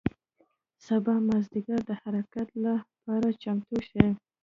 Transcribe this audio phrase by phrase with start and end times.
[0.85, 4.07] سبا مازدیګر د حرکت له پاره چمتو شئ.